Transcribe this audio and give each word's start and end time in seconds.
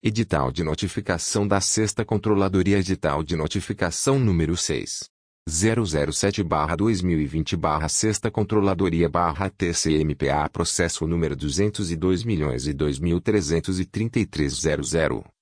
Edital 0.00 0.52
de 0.52 0.62
notificação 0.62 1.44
da 1.44 1.60
Sexta 1.60 2.04
Controladoria 2.04 2.78
Edital 2.78 3.24
de 3.24 3.34
notificação 3.34 4.16
número 4.16 4.56
6. 4.56 5.06
007-2020 5.50 7.88
Sexta 7.88 8.30
Controladoria 8.30 9.08
TCMPA 9.50 10.48
Processo 10.52 11.04
número 11.04 11.34
202 11.34 12.22
milhões 12.22 12.68
e 12.68 12.72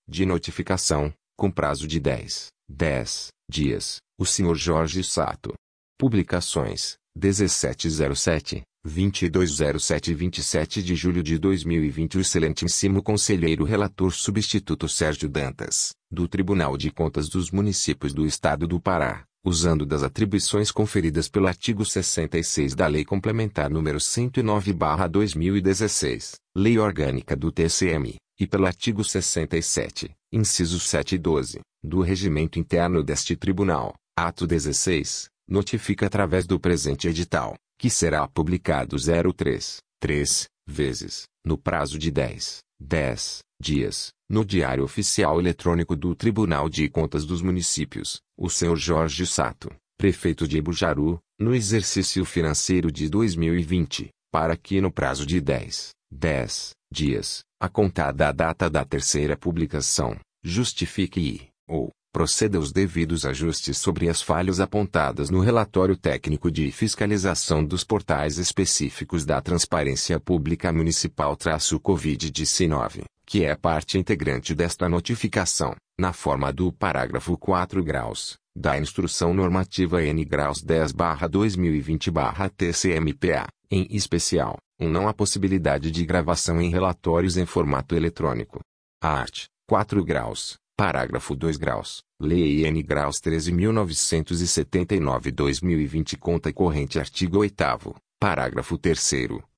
de 0.08 0.24
notificação, 0.24 1.12
com 1.36 1.50
prazo 1.50 1.86
de 1.86 2.00
10, 2.00 2.46
10 2.66 3.28
dias, 3.50 3.98
o 4.18 4.24
Sr. 4.24 4.54
Jorge 4.54 5.04
Sato. 5.04 5.52
Publicações, 5.98 6.96
1707, 7.14 8.62
2207 8.86 10.14
27 10.14 10.80
de 10.80 10.94
julho 10.94 11.20
de 11.20 11.36
2020 11.38 12.18
O 12.18 12.20
excelentíssimo 12.20 13.02
conselheiro 13.02 13.64
relator 13.64 14.12
substituto 14.12 14.88
Sérgio 14.88 15.28
Dantas, 15.28 15.92
do 16.08 16.28
Tribunal 16.28 16.76
de 16.76 16.92
Contas 16.92 17.28
dos 17.28 17.50
Municípios 17.50 18.14
do 18.14 18.24
Estado 18.24 18.64
do 18.64 18.80
Pará, 18.80 19.24
usando 19.44 19.84
das 19.84 20.04
atribuições 20.04 20.70
conferidas 20.70 21.28
pelo 21.28 21.48
artigo 21.48 21.84
66 21.84 22.76
da 22.76 22.86
Lei 22.86 23.04
Complementar 23.04 23.70
nº 23.70 23.98
109/2016, 23.98 26.36
Lei 26.54 26.78
Orgânica 26.78 27.34
do 27.34 27.50
TCM, 27.50 28.14
e 28.38 28.46
pelo 28.46 28.66
artigo 28.66 29.02
67, 29.02 30.14
inciso 30.32 30.78
7 30.78 31.16
e 31.16 31.18
12, 31.18 31.58
do 31.82 32.02
Regimento 32.02 32.56
Interno 32.56 33.02
deste 33.02 33.34
Tribunal, 33.34 33.96
ato 34.16 34.46
16, 34.46 35.28
notifica 35.48 36.06
através 36.06 36.46
do 36.46 36.60
presente 36.60 37.08
edital 37.08 37.56
que 37.78 37.90
será 37.90 38.26
publicado 38.26 38.96
03, 38.96 39.78
3, 40.00 40.46
vezes, 40.66 41.24
no 41.44 41.56
prazo 41.56 41.98
de 41.98 42.10
10, 42.10 42.58
10 42.80 43.40
dias, 43.60 44.10
no 44.28 44.44
Diário 44.44 44.84
Oficial 44.84 45.40
Eletrônico 45.40 45.96
do 45.96 46.14
Tribunal 46.14 46.68
de 46.68 46.88
Contas 46.88 47.24
dos 47.24 47.40
Municípios, 47.40 48.20
o 48.36 48.50
Sr. 48.50 48.76
Jorge 48.76 49.26
Sato, 49.26 49.70
prefeito 49.96 50.46
de 50.46 50.58
Ibujaru, 50.58 51.18
no 51.38 51.54
exercício 51.54 52.24
financeiro 52.24 52.90
de 52.90 53.08
2020, 53.08 54.10
para 54.30 54.56
que 54.56 54.80
no 54.80 54.90
prazo 54.90 55.24
de 55.24 55.40
10, 55.40 55.90
10 56.10 56.70
dias, 56.92 57.42
a 57.60 57.68
contar 57.68 58.12
da 58.12 58.32
data 58.32 58.68
da 58.68 58.84
terceira 58.84 59.36
publicação, 59.36 60.18
justifique 60.42 61.20
e, 61.20 61.48
ou, 61.66 61.90
proceda 62.16 62.56
aos 62.56 62.72
devidos 62.72 63.26
ajustes 63.26 63.76
sobre 63.76 64.08
as 64.08 64.22
falhas 64.22 64.58
apontadas 64.58 65.28
no 65.28 65.40
relatório 65.40 65.94
técnico 65.94 66.50
de 66.50 66.72
fiscalização 66.72 67.62
dos 67.62 67.84
portais 67.84 68.38
específicos 68.38 69.26
da 69.26 69.38
Transparência 69.42 70.18
Pública 70.18 70.72
Municipal-Covid-19, 70.72 73.04
que 73.26 73.44
é 73.44 73.54
parte 73.54 73.98
integrante 73.98 74.54
desta 74.54 74.88
notificação, 74.88 75.76
na 76.00 76.14
forma 76.14 76.50
do 76.50 76.72
parágrafo 76.72 77.36
4 77.36 77.84
graus, 77.84 78.38
da 78.56 78.78
Instrução 78.78 79.34
Normativa 79.34 80.02
N 80.02 80.24
graus 80.24 80.64
10-2020-TCMPA, 80.64 83.46
em 83.70 83.86
especial, 83.90 84.56
um 84.80 84.88
não 84.88 85.06
há 85.06 85.12
possibilidade 85.12 85.90
de 85.90 86.06
gravação 86.06 86.62
em 86.62 86.70
relatórios 86.70 87.36
em 87.36 87.44
formato 87.44 87.94
eletrônico. 87.94 88.60
Art. 89.02 89.44
4 89.68 90.04
graus, 90.04 90.56
Parágrafo 90.78 91.34
2 91.34 91.56
graus. 91.56 92.02
Lei 92.20 92.66
N 92.66 92.82
graus 92.82 93.18
13.979-2020 93.18 96.18
Conta 96.18 96.52
corrente 96.52 96.98
Artigo 96.98 97.38
8 97.38 97.94
Parágrafo 98.20 98.76
3 98.76 99.12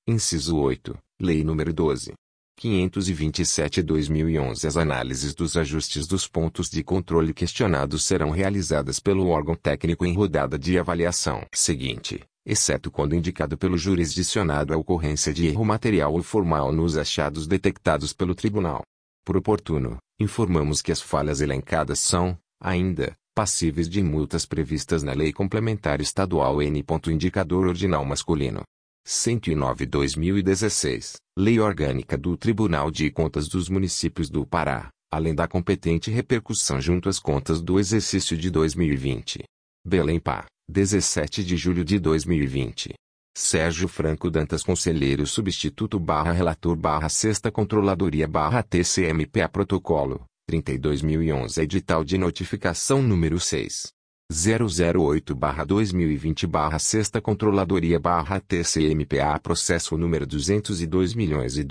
Inciso 0.06 0.56
8. 0.56 0.96
Lei 1.20 1.42
nº 1.42 1.72
12. 1.72 2.12
527-2011 2.60 4.64
As 4.64 4.76
análises 4.76 5.34
dos 5.34 5.56
ajustes 5.56 6.06
dos 6.06 6.28
pontos 6.28 6.70
de 6.70 6.84
controle 6.84 7.34
questionados 7.34 8.04
serão 8.04 8.30
realizadas 8.30 9.00
pelo 9.00 9.26
órgão 9.26 9.56
técnico 9.56 10.06
em 10.06 10.14
rodada 10.14 10.56
de 10.56 10.78
avaliação 10.78 11.44
seguinte, 11.52 12.22
exceto 12.46 12.92
quando 12.92 13.16
indicado 13.16 13.58
pelo 13.58 13.76
jurisdicionado 13.76 14.72
a 14.72 14.76
ocorrência 14.76 15.34
de 15.34 15.48
erro 15.48 15.64
material 15.64 16.12
ou 16.12 16.22
formal 16.22 16.70
nos 16.70 16.96
achados 16.96 17.48
detectados 17.48 18.12
pelo 18.12 18.36
tribunal. 18.36 18.84
Por 19.24 19.36
oportuno, 19.36 19.98
informamos 20.18 20.82
que 20.82 20.90
as 20.90 21.00
falhas 21.00 21.40
elencadas 21.40 22.00
são, 22.00 22.36
ainda, 22.60 23.16
passíveis 23.34 23.88
de 23.88 24.02
multas 24.02 24.44
previstas 24.44 25.02
na 25.02 25.12
Lei 25.12 25.32
Complementar 25.32 26.00
Estadual 26.00 26.60
N. 26.60 26.84
Indicador 27.08 27.68
Ordinal 27.68 28.04
Masculino. 28.04 28.62
109-2016, 29.06 31.14
Lei 31.38 31.60
Orgânica 31.60 32.18
do 32.18 32.36
Tribunal 32.36 32.90
de 32.90 33.10
Contas 33.10 33.48
dos 33.48 33.68
Municípios 33.68 34.28
do 34.28 34.44
Pará, 34.44 34.90
além 35.10 35.34
da 35.34 35.48
competente 35.48 36.10
repercussão 36.10 36.80
junto 36.80 37.08
às 37.08 37.18
contas 37.18 37.62
do 37.62 37.78
exercício 37.78 38.36
de 38.36 38.50
2020. 38.50 39.44
Belém 39.86 40.20
Pá, 40.20 40.44
17 40.68 41.44
de 41.44 41.56
julho 41.56 41.84
de 41.84 41.98
2020. 41.98 42.92
Sérgio 43.40 43.86
Franco 43.86 44.28
Dantas 44.28 44.64
Conselheiro 44.64 45.24
Substituto 45.24 46.00
barra 46.00 46.32
Relator 46.32 46.74
barra 46.74 47.08
Sexta 47.08 47.52
Controladoria 47.52 48.26
barra 48.26 48.64
TCMPA 48.64 49.48
Protocolo, 49.48 50.24
32.011 50.50 51.58
Edital 51.62 52.02
de 52.02 52.18
Notificação 52.18 53.00
número 53.00 53.38
6. 53.38 53.92
008 54.28 55.36
barra 55.36 55.64
2020 55.64 56.48
barra 56.48 56.80
Sexta 56.80 57.20
Controladoria 57.20 58.00
barra 58.00 58.40
TCMPA 58.40 59.38
Processo 59.38 59.96
número 59.96 60.26
202 60.26 61.14
milhões 61.14 61.56
e 61.56 61.64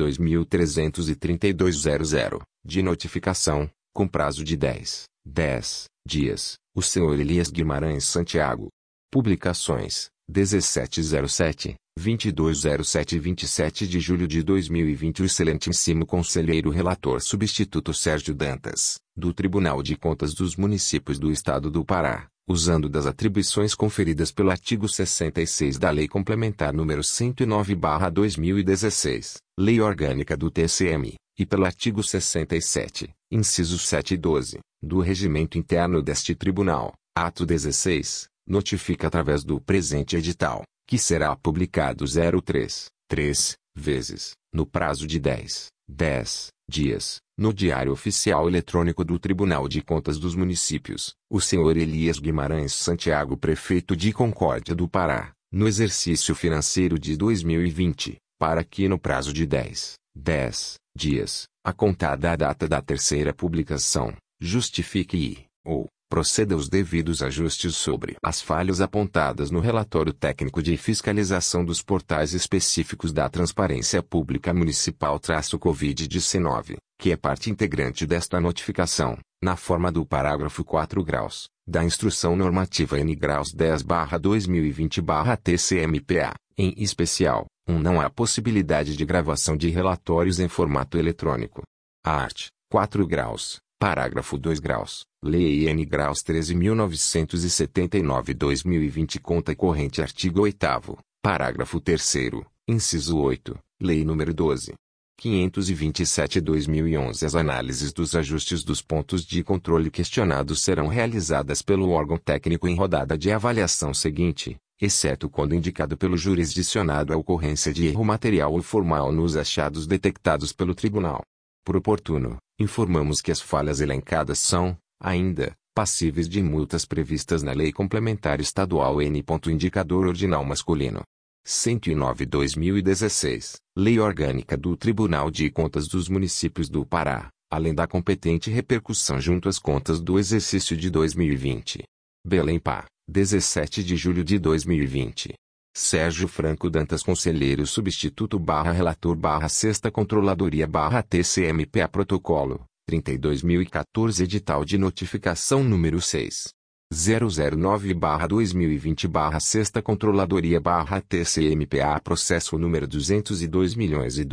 de 2.65 2.81
notificação, 2.81 3.69
com 3.93 4.07
prazo 4.07 4.41
de 4.45 4.55
10, 4.55 5.03
10 5.25 5.83
dias, 6.07 6.55
o 6.73 6.81
senhor 6.81 7.19
Elias 7.19 7.51
Guimarães 7.51 8.05
Santiago. 8.05 8.69
Publicações 9.11 10.09
1707, 10.29 11.75
2207 11.97 13.17
27 13.17 13.87
de 13.87 13.99
julho 13.99 14.27
de 14.27 14.43
2020 14.43 15.21
O 15.21 15.25
excelentíssimo 15.25 16.05
conselheiro 16.05 16.69
relator 16.69 17.21
substituto 17.21 17.93
Sérgio 17.93 18.35
Dantas, 18.35 18.99
do 19.15 19.33
Tribunal 19.33 19.81
de 19.81 19.95
Contas 19.95 20.33
dos 20.33 20.55
Municípios 20.55 21.17
do 21.17 21.31
Estado 21.31 21.71
do 21.71 21.85
Pará, 21.85 22.27
usando 22.47 22.87
das 22.87 23.05
atribuições 23.05 23.73
conferidas 23.73 24.31
pelo 24.31 24.51
artigo 24.51 24.87
66 24.87 25.77
da 25.77 25.89
Lei 25.89 26.07
Complementar 26.07 26.73
nº 26.73 27.01
109/2016, 27.01 29.37
Lei 29.59 29.81
Orgânica 29.81 30.37
do 30.37 30.51
TCM, 30.51 31.15
e 31.39 31.45
pelo 31.45 31.65
artigo 31.65 32.03
67, 32.03 33.09
incisos 33.31 33.87
7 33.87 34.15
e 34.15 34.17
12, 34.17 34.59
do 34.81 34.99
Regimento 34.99 35.57
Interno 35.57 36.01
deste 36.01 36.35
Tribunal, 36.35 36.93
ato 37.15 37.45
16, 37.45 38.27
notifica 38.47 39.07
através 39.07 39.43
do 39.43 39.59
presente 39.59 40.15
edital, 40.15 40.63
que 40.87 40.97
será 40.97 41.35
publicado 41.35 42.05
03, 42.05 42.85
3, 43.09 43.55
vezes, 43.75 44.31
no 44.53 44.65
prazo 44.65 45.05
de 45.05 45.19
10, 45.19 45.67
10 45.87 46.47
dias, 46.69 47.17
no 47.37 47.53
Diário 47.53 47.91
Oficial 47.91 48.47
Eletrônico 48.47 49.03
do 49.03 49.19
Tribunal 49.19 49.67
de 49.67 49.81
Contas 49.81 50.17
dos 50.17 50.35
Municípios, 50.35 51.13
o 51.29 51.39
senhor 51.39 51.77
Elias 51.77 52.19
Guimarães 52.19 52.73
Santiago 52.73 53.37
Prefeito 53.37 53.95
de 53.95 54.11
Concórdia 54.11 54.73
do 54.73 54.87
Pará, 54.87 55.31
no 55.51 55.67
exercício 55.67 56.33
financeiro 56.33 56.99
de 56.99 57.15
2020, 57.15 58.17
para 58.39 58.63
que 58.63 58.87
no 58.87 58.99
prazo 58.99 59.31
de 59.31 59.45
10, 59.45 59.93
10 60.15 60.75
dias, 60.95 61.45
a 61.63 61.71
contar 61.71 62.17
da 62.17 62.35
data 62.35 62.67
da 62.67 62.81
terceira 62.81 63.33
publicação, 63.33 64.13
justifique 64.39 65.17
e, 65.17 65.45
ou, 65.63 65.87
proceda 66.09 66.55
aos 66.55 66.67
devidos 66.69 67.21
ajustes 67.21 67.75
sobre 67.75 68.15
as 68.23 68.41
falhas 68.41 68.81
apontadas 68.81 69.51
no 69.51 69.59
relatório 69.59 70.13
técnico 70.13 70.63
de 70.63 70.77
fiscalização 70.77 71.65
dos 71.65 71.81
portais 71.81 72.33
específicos 72.33 73.11
da 73.11 73.27
Transparência 73.29 74.01
Pública 74.01 74.53
Municipal-Covid-19, 74.53 76.77
que 76.97 77.11
é 77.11 77.17
parte 77.17 77.49
integrante 77.49 78.05
desta 78.05 78.39
notificação, 78.39 79.17
na 79.43 79.55
forma 79.55 79.91
do 79.91 80.05
parágrafo 80.05 80.63
4 80.63 81.03
graus, 81.03 81.47
da 81.67 81.83
Instrução 81.83 82.35
Normativa 82.35 82.99
N 82.99 83.15
graus 83.15 83.51
10-2020-TCMPA, 83.53 86.33
em 86.57 86.73
especial, 86.77 87.45
um 87.67 87.77
não 87.77 88.01
há 88.01 88.09
possibilidade 88.09 88.95
de 88.95 89.05
gravação 89.05 89.57
de 89.57 89.69
relatórios 89.69 90.39
em 90.39 90.47
formato 90.47 90.97
eletrônico. 90.97 91.61
Art. 92.03 92.47
4 92.69 93.07
graus, 93.07 93.61
parágrafo 93.79 94.37
2 94.37 94.59
graus, 94.59 95.05
Lei 95.23 95.69
N. 95.69 95.85
Graus 95.85 96.21
13.979-2020 96.23 99.21
Conta 99.21 99.55
corrente 99.55 100.01
Artigo 100.01 100.41
8 100.41 100.97
Parágrafo 101.21 101.79
3 101.79 102.31
Inciso 102.67 103.19
8, 103.19 103.55
Lei 103.79 104.03
nº 104.03 104.33
12. 104.33 104.73
527-2011 105.21 107.23
As 107.23 107.35
análises 107.35 107.93
dos 107.93 108.15
ajustes 108.15 108.63
dos 108.63 108.81
pontos 108.81 109.23
de 109.23 109.43
controle 109.43 109.91
questionados 109.91 110.61
serão 110.61 110.87
realizadas 110.87 111.61
pelo 111.61 111.89
órgão 111.89 112.17
técnico 112.17 112.67
em 112.67 112.75
rodada 112.75 113.15
de 113.17 113.31
avaliação 113.31 113.93
seguinte, 113.93 114.57
exceto 114.81 115.29
quando 115.29 115.53
indicado 115.53 115.95
pelo 115.95 116.17
jurisdicionado 116.17 117.13
a 117.13 117.17
ocorrência 117.17 117.71
de 117.71 117.85
erro 117.87 118.03
material 118.03 118.53
ou 118.53 118.63
formal 118.63 119.11
nos 119.11 119.35
achados 119.35 119.85
detectados 119.85 120.51
pelo 120.51 120.73
tribunal. 120.73 121.21
Por 121.67 121.75
oportuno, 121.75 122.37
informamos 122.57 123.19
que 123.19 123.29
as 123.29 123.41
falhas 123.41 123.81
elencadas 123.81 124.39
são, 124.39 124.77
ainda, 125.03 125.53
passíveis 125.75 126.29
de 126.29 126.41
multas 126.41 126.85
previstas 126.85 127.43
na 127.43 127.51
Lei 127.51 127.73
Complementar 127.73 128.39
Estadual 128.39 129.01
N. 129.01 129.21
Indicador 129.47 130.07
Ordinal 130.07 130.45
Masculino. 130.45 131.01
109-2016, 131.45 133.57
Lei 133.75 133.99
Orgânica 133.99 134.55
do 134.55 134.77
Tribunal 134.77 135.29
de 135.29 135.49
Contas 135.49 135.89
dos 135.89 136.07
Municípios 136.07 136.69
do 136.69 136.85
Pará, 136.85 137.27
além 137.51 137.75
da 137.75 137.85
competente 137.85 138.49
repercussão 138.49 139.19
junto 139.19 139.49
às 139.49 139.59
contas 139.59 139.99
do 139.99 140.17
exercício 140.17 140.77
de 140.77 140.89
2020. 140.89 141.83
Belém 142.25 142.59
Pá, 142.59 142.85
17 143.09 143.83
de 143.83 143.97
julho 143.97 144.23
de 144.23 144.39
2020. 144.39 145.33
Sérgio 145.79 146.27
Franco 146.27 146.71
Dantas 146.71 147.03
Conselheiro 147.03 147.67
Substituto 147.67 148.39
barra 148.39 148.71
Relator 148.71 149.15
barra 149.15 149.47
Sexta 149.47 149.91
Controladoria 149.91 150.65
barra 150.65 151.03
TCMPA 151.03 151.87
Protocolo, 151.87 152.65
32.014 152.89 154.23
Edital 154.23 154.65
de 154.65 154.75
Notificação 154.75 155.63
número 155.63 156.01
6. 156.01 156.47
009-2020 156.91 159.07
barra 159.07 159.39
Sexta 159.39 159.79
Controladoria 159.79 160.59
barra 160.59 160.99
TCMPA 160.99 162.01
Processo 162.03 162.57
número 162.57 162.87
202 162.87 163.75
milhões 163.75 164.17
e 164.17 164.25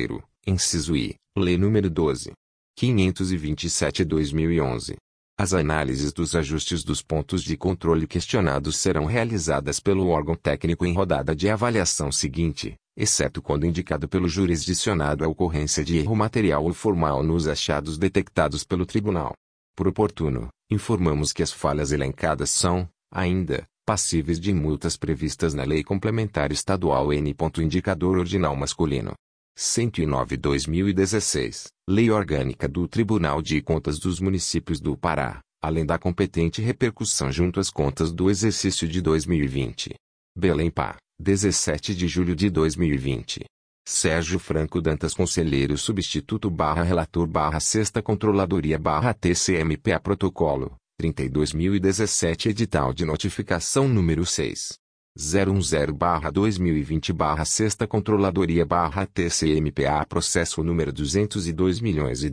Inciso 0.46 0.94
I. 0.94 1.16
Lei 1.36 1.58
nº 1.58 1.88
12. 1.88 2.30
527-2011. 2.78 4.94
As 5.36 5.52
análises 5.52 6.12
dos 6.12 6.36
ajustes 6.36 6.84
dos 6.84 7.02
pontos 7.02 7.42
de 7.42 7.56
controle 7.56 8.06
questionados 8.06 8.76
serão 8.76 9.04
realizadas 9.04 9.80
pelo 9.80 10.10
órgão 10.10 10.36
técnico 10.36 10.86
em 10.86 10.94
rodada 10.94 11.34
de 11.34 11.50
avaliação 11.50 12.12
seguinte, 12.12 12.76
exceto 12.96 13.42
quando 13.42 13.66
indicado 13.66 14.08
pelo 14.08 14.28
jurisdicionado 14.28 15.24
a 15.24 15.28
ocorrência 15.28 15.84
de 15.84 15.98
erro 15.98 16.14
material 16.14 16.62
ou 16.62 16.72
formal 16.72 17.24
nos 17.24 17.48
achados 17.48 17.98
detectados 17.98 18.62
pelo 18.62 18.86
tribunal. 18.86 19.34
Por 19.78 19.86
oportuno, 19.86 20.48
informamos 20.68 21.32
que 21.32 21.40
as 21.40 21.52
falhas 21.52 21.92
elencadas 21.92 22.50
são, 22.50 22.88
ainda, 23.14 23.64
passíveis 23.86 24.40
de 24.40 24.52
multas 24.52 24.96
previstas 24.96 25.54
na 25.54 25.62
Lei 25.62 25.84
Complementar 25.84 26.50
Estadual 26.50 27.12
N. 27.12 27.32
Indicador 27.58 28.18
Ordinal 28.18 28.56
Masculino. 28.56 29.12
109-2016, 29.56 31.68
Lei 31.88 32.10
Orgânica 32.10 32.66
do 32.66 32.88
Tribunal 32.88 33.40
de 33.40 33.62
Contas 33.62 34.00
dos 34.00 34.18
Municípios 34.18 34.80
do 34.80 34.96
Pará, 34.96 35.38
além 35.62 35.86
da 35.86 35.96
competente 35.96 36.60
repercussão 36.60 37.30
junto 37.30 37.60
às 37.60 37.70
contas 37.70 38.12
do 38.12 38.28
exercício 38.28 38.88
de 38.88 39.00
2020. 39.00 39.94
Belém 40.36 40.72
Pá, 40.72 40.96
17 41.20 41.94
de 41.94 42.08
julho 42.08 42.34
de 42.34 42.50
2020. 42.50 43.44
Sérgio 43.90 44.38
Franco 44.38 44.82
Dantas 44.82 45.14
Conselheiro 45.14 45.78
Substituto 45.78 46.50
barra 46.50 46.82
Relator 46.82 47.26
barra 47.26 47.58
Sexta 47.58 48.02
Controladoria 48.02 48.78
barra 48.78 49.14
TCMPA 49.14 49.98
Protocolo, 49.98 50.76
32.017 51.00 52.50
Edital 52.50 52.92
de 52.92 53.06
Notificação 53.06 53.88
número 53.88 54.26
6. 54.26 54.74
010 55.16 55.90
barra 55.96 56.30
2020 56.30 57.14
barra 57.14 57.46
Sexta 57.46 57.86
Controladoria 57.86 58.66
barra 58.66 59.06
TCMPA 59.06 60.04
Processo 60.06 60.62
número 60.62 60.92
202 60.92 61.80
milhões 61.80 62.22
e 62.22 62.30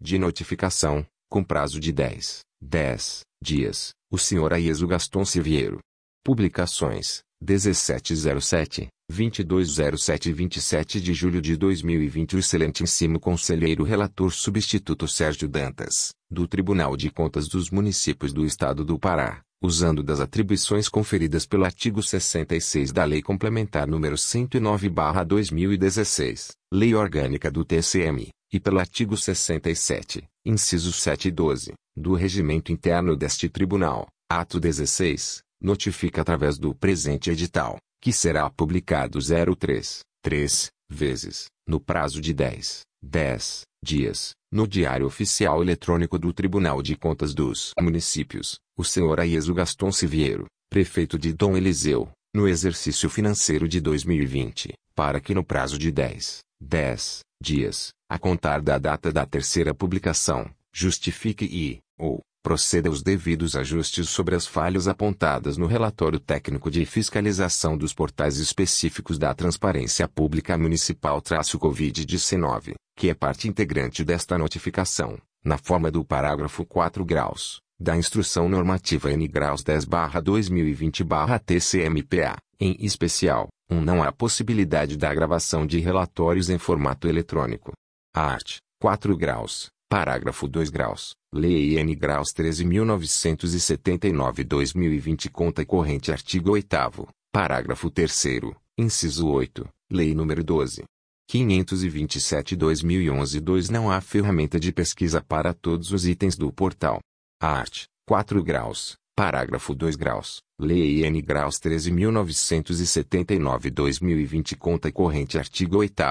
de 0.00 0.18
notificação, 0.18 1.06
com 1.30 1.44
prazo 1.44 1.78
de 1.78 1.92
10, 1.92 2.40
10 2.62 3.20
dias, 3.42 3.90
o 4.10 4.16
Sr. 4.16 4.54
Aieso 4.54 4.86
Gaston 4.86 5.26
Siviero. 5.26 5.78
Publicações 6.24 7.22
1707, 7.42 8.86
2207 9.10 10.32
27 10.32 11.00
de 11.00 11.12
julho 11.12 11.42
de 11.42 11.56
2020 11.56 12.36
O 12.36 12.38
excelentíssimo 12.38 13.18
conselheiro 13.18 13.82
relator 13.82 14.32
substituto 14.32 15.08
Sérgio 15.08 15.48
Dantas, 15.48 16.12
do 16.30 16.46
Tribunal 16.46 16.96
de 16.96 17.10
Contas 17.10 17.48
dos 17.48 17.68
Municípios 17.68 18.32
do 18.32 18.46
Estado 18.46 18.84
do 18.84 18.96
Pará, 18.96 19.42
usando 19.60 20.04
das 20.04 20.20
atribuições 20.20 20.88
conferidas 20.88 21.44
pelo 21.44 21.64
artigo 21.64 22.00
66 22.00 22.92
da 22.92 23.04
Lei 23.04 23.20
Complementar 23.20 23.88
nº 23.88 24.16
109/2016, 24.16 26.52
Lei 26.72 26.94
Orgânica 26.94 27.50
do 27.50 27.64
TCM, 27.64 28.28
e 28.52 28.60
pelo 28.60 28.78
artigo 28.78 29.16
67, 29.16 30.22
incisos 30.46 31.02
7 31.02 31.26
e 31.26 31.32
12, 31.32 31.72
do 31.96 32.14
Regimento 32.14 32.70
Interno 32.70 33.16
deste 33.16 33.48
Tribunal, 33.48 34.06
ato 34.30 34.60
16, 34.60 35.42
notifica 35.62 36.22
através 36.22 36.58
do 36.58 36.74
presente 36.74 37.30
edital, 37.30 37.76
que 38.00 38.12
será 38.12 38.50
publicado 38.50 39.18
03, 39.20 40.00
3, 40.22 40.68
vezes, 40.90 41.46
no 41.66 41.80
prazo 41.80 42.20
de 42.20 42.34
10, 42.34 42.80
10 43.02 43.62
dias, 43.82 44.32
no 44.52 44.66
Diário 44.66 45.06
Oficial 45.06 45.62
Eletrônico 45.62 46.18
do 46.18 46.32
Tribunal 46.32 46.82
de 46.82 46.96
Contas 46.96 47.32
dos 47.34 47.72
Municípios, 47.80 48.58
o 48.76 48.84
senhor 48.84 49.20
Aieso 49.20 49.54
Gaston 49.54 49.90
Siviero, 49.90 50.46
prefeito 50.70 51.18
de 51.18 51.32
Dom 51.32 51.56
Eliseu, 51.56 52.08
no 52.34 52.48
exercício 52.48 53.08
financeiro 53.10 53.68
de 53.68 53.80
2020, 53.80 54.72
para 54.94 55.20
que 55.20 55.34
no 55.34 55.44
prazo 55.44 55.78
de 55.78 55.90
10, 55.90 56.40
10 56.60 57.20
dias, 57.42 57.90
a 58.08 58.18
contar 58.18 58.60
da 58.60 58.78
data 58.78 59.12
da 59.12 59.26
terceira 59.26 59.74
publicação, 59.74 60.48
justifique 60.72 61.44
e, 61.44 61.78
ou, 61.98 62.20
proceda 62.42 62.88
aos 62.88 63.02
devidos 63.02 63.54
ajustes 63.54 64.08
sobre 64.08 64.34
as 64.34 64.44
falhas 64.46 64.88
apontadas 64.88 65.56
no 65.56 65.66
relatório 65.66 66.18
técnico 66.18 66.68
de 66.70 66.84
fiscalização 66.84 67.78
dos 67.78 67.94
portais 67.94 68.38
específicos 68.38 69.16
da 69.18 69.32
Transparência 69.32 70.08
Pública 70.08 70.58
Municipal-Covid-19, 70.58 72.74
que 72.96 73.08
é 73.08 73.14
parte 73.14 73.46
integrante 73.48 74.04
desta 74.04 74.36
notificação, 74.36 75.16
na 75.44 75.56
forma 75.56 75.88
do 75.90 76.04
parágrafo 76.04 76.66
4 76.66 77.04
graus, 77.04 77.60
da 77.80 77.96
Instrução 77.96 78.48
Normativa 78.48 79.12
N 79.12 79.28
graus 79.28 79.62
10-2020-TCMPA, 79.62 82.36
em 82.60 82.76
especial, 82.80 83.48
1. 83.70 83.76
Um, 83.76 83.80
não 83.80 84.02
há 84.02 84.10
possibilidade 84.12 84.96
da 84.96 85.14
gravação 85.14 85.64
de 85.66 85.78
relatórios 85.78 86.50
em 86.50 86.58
formato 86.58 87.06
eletrônico. 87.08 87.72
Art. 88.14 88.56
4 88.80 89.16
graus, 89.16 89.68
Parágrafo 89.92 90.48
2 90.48 90.70
graus. 90.70 91.12
Lei 91.34 91.78
N 91.78 91.94
graus 91.94 92.32
13.979-2020 92.32 95.30
Conta 95.30 95.66
corrente 95.66 96.10
Artigo 96.10 96.52
8 96.52 97.06
Parágrafo 97.30 97.90
3 97.90 98.40
Inciso 98.78 99.28
8. 99.28 99.68
Lei 99.92 100.14
nº 100.14 100.42
12. 100.42 100.84
527-2011 101.30 103.38
2 103.38 103.68
Não 103.68 103.90
há 103.90 104.00
ferramenta 104.00 104.58
de 104.58 104.72
pesquisa 104.72 105.20
para 105.20 105.52
todos 105.52 105.92
os 105.92 106.06
itens 106.06 106.38
do 106.38 106.50
portal. 106.50 106.98
Art. 107.38 107.82
4 108.08 108.42
graus. 108.42 108.94
Parágrafo 109.14 109.74
2 109.74 109.94
graus. 109.94 110.40
Lei 110.58 111.04
N 111.04 111.20
graus 111.20 111.56
13.979-2020 111.56 114.56
Conta 114.56 114.90
corrente 114.90 115.36
Artigo 115.36 115.76
8 115.76 116.02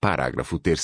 Parágrafo 0.00 0.56
3 0.56 0.80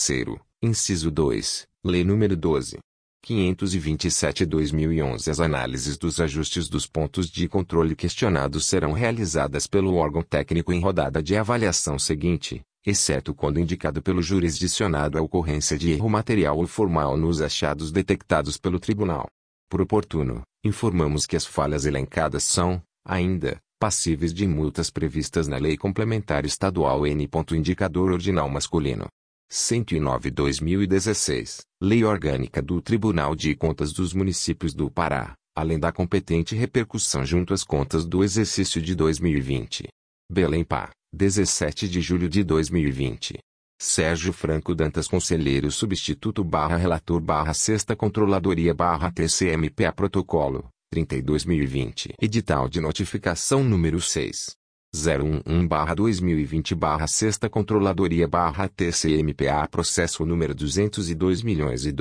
Inciso 0.62 1.10
2. 1.10 1.66
Lei 1.82 2.04
nº 2.04 2.36
12. 2.36 2.78
527-2011 3.26 5.30
As 5.30 5.40
análises 5.40 5.96
dos 5.96 6.20
ajustes 6.20 6.68
dos 6.68 6.86
pontos 6.86 7.30
de 7.30 7.48
controle 7.48 7.96
questionados 7.96 8.66
serão 8.66 8.92
realizadas 8.92 9.66
pelo 9.66 9.94
órgão 9.94 10.22
técnico 10.22 10.70
em 10.70 10.78
rodada 10.78 11.22
de 11.22 11.34
avaliação 11.34 11.98
seguinte, 11.98 12.60
exceto 12.84 13.34
quando 13.34 13.58
indicado 13.58 14.02
pelo 14.02 14.20
jurisdicionado 14.20 15.16
a 15.16 15.22
ocorrência 15.22 15.78
de 15.78 15.92
erro 15.92 16.10
material 16.10 16.58
ou 16.58 16.66
formal 16.66 17.16
nos 17.16 17.40
achados 17.40 17.90
detectados 17.90 18.58
pelo 18.58 18.78
tribunal. 18.78 19.28
Por 19.66 19.80
oportuno, 19.80 20.42
informamos 20.62 21.24
que 21.24 21.36
as 21.36 21.46
falhas 21.46 21.86
elencadas 21.86 22.44
são, 22.44 22.82
ainda, 23.02 23.58
passíveis 23.78 24.34
de 24.34 24.46
multas 24.46 24.90
previstas 24.90 25.48
na 25.48 25.56
Lei 25.56 25.78
Complementar 25.78 26.44
Estadual 26.44 27.06
N. 27.06 27.26
Indicador 27.52 28.12
Ordinal 28.12 28.50
Masculino. 28.50 29.08
109-2016, 29.50 31.62
Lei 31.82 32.04
Orgânica 32.04 32.62
do 32.62 32.80
Tribunal 32.80 33.34
de 33.34 33.56
Contas 33.56 33.92
dos 33.92 34.14
Municípios 34.14 34.72
do 34.72 34.88
Pará, 34.88 35.34
além 35.56 35.76
da 35.78 35.90
competente 35.90 36.54
repercussão 36.54 37.24
junto 37.24 37.52
às 37.52 37.64
contas 37.64 38.06
do 38.06 38.22
exercício 38.22 38.80
de 38.80 38.94
2020. 38.94 39.88
Belém 40.30 40.62
Pá, 40.62 40.90
17 41.12 41.88
de 41.88 42.00
julho 42.00 42.28
de 42.28 42.44
2020. 42.44 43.40
Sérgio 43.82 44.32
Franco 44.32 44.74
Dantas 44.74 45.08
Conselheiro 45.08 45.72
Substituto 45.72 46.44
barra 46.44 46.76
Relator 46.76 47.20
barra 47.20 47.54
Sexta 47.54 47.96
Controladoria 47.96 48.72
barra 48.72 49.10
TCMPA 49.10 49.92
Protocolo, 49.92 50.68
32.020 50.94 52.12
Edital 52.20 52.68
de 52.68 52.80
Notificação 52.80 53.64
número 53.64 54.00
6. 54.00 54.59
011-2020-6 54.94 57.48
Controladoria-TCMPA 57.48 59.66
Processo 59.70 60.26
número 60.26 60.54
202 60.54 61.42
milhões 61.42 61.86
e 61.86 61.92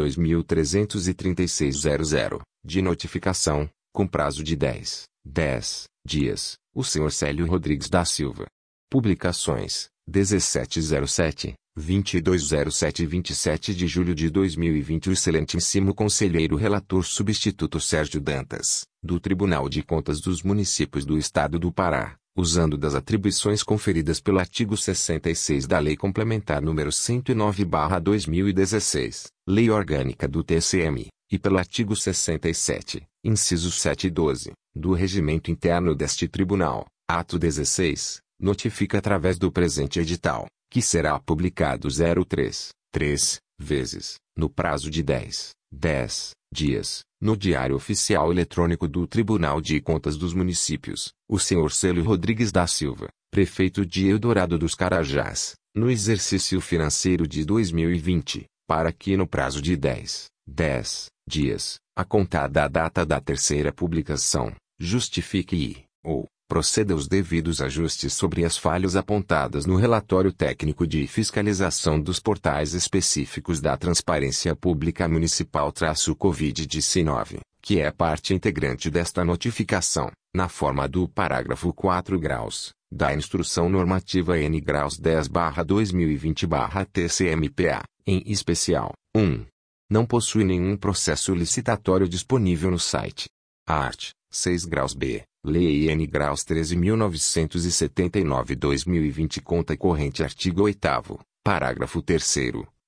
de 2.65 2.81
notificação, 2.81 3.69
com 3.93 4.08
prazo 4.08 4.43
de 4.43 4.55
10, 4.55 5.03
10 5.25 5.84
dias, 6.05 6.58
o 6.74 6.84
senhor 6.84 7.12
Célio 7.12 7.46
Rodrigues 7.46 7.89
da 7.89 8.03
Silva. 8.03 8.48
Publicações, 8.89 9.89
1707, 10.08 11.53
2207 11.77 13.03
e 13.03 13.05
27 13.05 13.75
de 13.75 13.88
julho 13.88 14.15
de 14.15 14.29
2020 14.29 15.10
O 15.10 15.13
excelentíssimo 15.13 15.93
conselheiro 15.93 16.55
relator 16.55 17.05
substituto 17.05 17.79
Sérgio 17.79 18.19
Dantas, 18.19 18.86
do 19.01 19.19
Tribunal 19.19 19.69
de 19.69 19.84
Contas 19.84 20.19
dos 20.19 20.41
Municípios 20.41 21.05
do 21.05 21.15
Estado 21.17 21.60
do 21.60 21.72
Pará 21.72 22.18
usando 22.36 22.77
das 22.77 22.95
atribuições 22.95 23.63
conferidas 23.63 24.19
pelo 24.19 24.39
artigo 24.39 24.75
66 24.77 25.67
da 25.67 25.79
Lei 25.79 25.98
Complementar 25.98 26.62
nº 26.62 26.91
109/2016, 26.91 29.27
Lei 29.48 29.69
Orgânica 29.69 30.27
do 30.27 30.43
TCM, 30.43 31.07
e 31.31 31.38
pelo 31.38 31.57
artigo 31.57 31.95
67, 31.95 33.03
incisos 33.24 33.79
7 33.81 34.07
e 34.07 34.09
12, 34.09 34.51
do 34.75 34.93
Regimento 34.93 35.51
Interno 35.51 35.93
deste 35.93 36.27
Tribunal, 36.27 36.86
ato 37.07 37.38
16, 37.38 38.19
notifica 38.39 38.98
através 38.98 39.38
do 39.38 39.51
presente 39.51 40.00
edital, 40.00 40.48
que 40.71 40.81
será 40.81 41.19
publicado 41.19 41.88
03, 41.89 42.69
3 42.91 43.38
vezes, 43.59 44.15
no 44.36 44.50
prazo 44.50 44.89
de 44.89 45.03
10, 45.03 45.51
10 45.71 46.31
dias, 46.51 47.03
no 47.21 47.37
Diário 47.37 47.75
Oficial 47.75 48.31
Eletrônico 48.31 48.87
do 48.87 49.05
Tribunal 49.05 49.61
de 49.61 49.79
Contas 49.79 50.17
dos 50.17 50.33
Municípios, 50.33 51.13
o 51.29 51.37
senhor 51.37 51.71
Célio 51.71 52.03
Rodrigues 52.03 52.51
da 52.51 52.65
Silva, 52.65 53.09
prefeito 53.31 53.85
de 53.85 54.07
Eldorado 54.07 54.57
dos 54.57 54.73
Carajás, 54.73 55.55
no 55.75 55.89
exercício 55.89 56.59
financeiro 56.59 57.27
de 57.27 57.45
2020, 57.45 58.45
para 58.67 58.91
que 58.91 59.15
no 59.15 59.27
prazo 59.27 59.61
de 59.61 59.75
10, 59.75 60.25
10 60.47 61.05
dias, 61.27 61.77
a 61.95 62.03
contar 62.03 62.47
da 62.47 62.67
data 62.67 63.05
da 63.05 63.21
terceira 63.21 63.71
publicação, 63.71 64.51
justifique 64.79 65.55
e, 65.55 65.83
ou, 66.03 66.25
proceda 66.49 66.93
aos 66.95 67.07
devidos 67.07 67.61
ajustes 67.61 68.13
sobre 68.13 68.43
as 68.43 68.57
falhas 68.57 68.95
apontadas 68.95 69.67
no 69.67 69.75
relatório 69.75 70.33
técnico 70.33 70.87
de 70.87 71.05
fiscalização 71.05 72.01
dos 72.01 72.19
portais 72.19 72.73
específicos 72.73 73.61
da 73.61 73.77
Transparência 73.77 74.55
Pública 74.55 75.07
Municipal-Covid-19, 75.07 77.41
que 77.61 77.79
é 77.79 77.91
parte 77.91 78.33
integrante 78.33 78.89
desta 78.89 79.23
notificação, 79.23 80.09
na 80.35 80.49
forma 80.49 80.87
do 80.87 81.07
parágrafo 81.07 81.71
4 81.71 82.19
graus, 82.19 82.71
da 82.91 83.13
Instrução 83.13 83.69
Normativa 83.69 84.39
N 84.39 84.59
graus 84.59 84.99
10-2020-TCMPA, 84.99 87.83
em 88.07 88.23
especial, 88.25 88.93
1. 89.15 89.45
Não 89.87 90.03
possui 90.03 90.43
nenhum 90.43 90.75
processo 90.75 91.35
licitatório 91.35 92.09
disponível 92.09 92.71
no 92.71 92.79
site. 92.79 93.29
Art. 93.67 94.09
6 94.31 94.65
graus 94.65 94.95
B. 94.95 95.28
Lei 95.46 95.89
N 95.89 96.05
graus 96.05 96.43
13.979-2020 96.43 99.41
Conta 99.41 99.77
corrente 99.77 100.22
Artigo 100.22 100.63
8 100.63 101.17
Parágrafo 101.41 102.01
3 102.01 102.36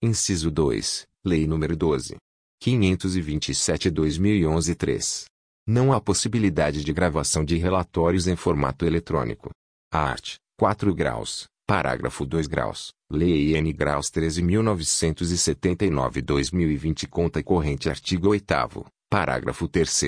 Inciso 0.00 0.52
2. 0.52 1.04
Lei 1.26 1.44
nº 1.44 1.74
12. 1.74 2.14
527-2011-3. 2.62 5.24
Não 5.66 5.92
há 5.92 6.00
possibilidade 6.00 6.84
de 6.84 6.92
gravação 6.92 7.44
de 7.44 7.56
relatórios 7.56 8.28
em 8.28 8.36
formato 8.36 8.86
eletrônico. 8.86 9.50
Art. 9.92 10.36
4 10.56 10.94
graus. 10.94 11.46
Parágrafo 11.66 12.24
2 12.24 12.46
graus. 12.46 12.92
Lei 13.10 13.56
N 13.56 13.72
graus 13.72 14.08
13.979-2020 14.08 17.08
Conta 17.08 17.42
corrente 17.42 17.90
Artigo 17.90 18.28
8 18.28 18.86
Parágrafo 19.10 19.66
3 19.66 20.02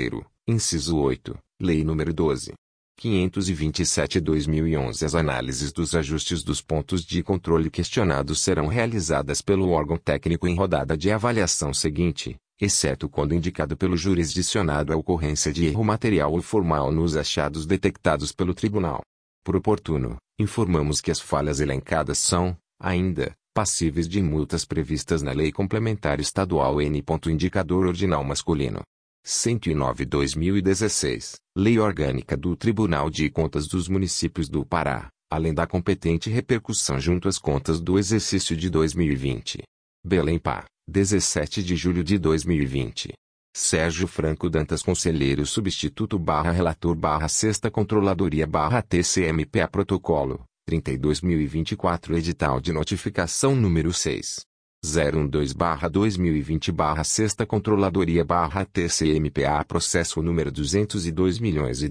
Inciso 0.47 0.99
8. 0.99 1.37
Lei 1.61 1.83
nº 1.83 2.13
12. 2.13 2.53
527-2011 2.99 5.05
As 5.05 5.15
análises 5.15 5.73
dos 5.73 5.95
ajustes 5.95 6.43
dos 6.43 6.61
pontos 6.61 7.05
de 7.05 7.23
controle 7.23 7.71
questionados 7.71 8.41
serão 8.41 8.67
realizadas 8.67 9.41
pelo 9.41 9.71
órgão 9.71 9.97
técnico 9.97 10.49
em 10.49 10.57
rodada 10.57 10.97
de 10.97 11.11
avaliação 11.11 11.73
seguinte, 11.73 12.37
exceto 12.61 13.09
quando 13.09 13.35
indicado 13.35 13.77
pelo 13.77 13.97
jurisdicionado 13.97 14.93
a 14.93 14.97
ocorrência 14.97 15.53
de 15.53 15.67
erro 15.67 15.85
material 15.85 16.33
ou 16.33 16.43
formal 16.43 16.91
nos 16.91 17.17
achados 17.17 17.67
detectados 17.67 18.33
pelo 18.33 18.53
tribunal. 18.53 19.01
Por 19.45 19.55
oportuno, 19.55 20.17
informamos 20.39 21.01
que 21.01 21.11
as 21.11 21.21
falhas 21.21 21.61
elencadas 21.61 22.19
são, 22.19 22.57
ainda, 22.81 23.33
passíveis 23.55 24.09
de 24.09 24.21
multas 24.21 24.65
previstas 24.65 25.23
na 25.23 25.33
Lei 25.33 25.53
Complementar 25.53 26.21
Estadual 26.21 26.83
N. 26.83 27.03
Indicador 27.29 27.87
Ordinal 27.87 28.25
Masculino. 28.25 28.83
109-2016, 29.27 31.37
Lei 31.57 31.79
Orgânica 31.79 32.37
do 32.37 32.55
Tribunal 32.57 33.11
de 33.11 33.31
Contas 33.31 33.67
dos 33.67 33.89
Municípios 33.89 34.49
do 34.49 34.65
Pará, 34.65 35.09
além 35.31 35.53
da 35.53 35.67
competente 35.67 36.31
repercussão 36.31 36.99
junto 36.99 37.29
às 37.29 37.39
contas 37.39 37.81
do 37.81 37.99
exercício 37.99 38.57
de 38.57 38.71
2020. 38.71 39.63
Belém 40.05 40.39
Pá, 40.39 40.65
17 40.89 41.63
de 41.63 41.77
julho 41.77 42.03
de 42.03 42.19
2020. 42.19 43.13
Sérgio 43.55 44.07
Franco 44.07 44.49
Dantas 44.49 44.83
Conselheiro 44.83 45.45
Substituto 45.45 46.19
barra 46.19 46.51
Relator 46.51 46.95
barra 46.95 47.29
Sexta 47.29 47.71
Controladoria 47.71 48.47
barra 48.47 48.81
TCMPA 48.81 49.69
Protocolo, 49.69 50.45
32.024 50.71 52.17
Edital 52.17 52.61
de 52.61 52.73
Notificação 52.73 53.57
número 53.57 53.93
6. 53.93 54.48
012-2020-6 54.85 57.47
Controladoria-TCMPA 57.47 59.65
Processo 59.65 60.23
número 60.23 60.53
202 60.53 61.41
milhões 61.41 61.83
e 61.83 61.89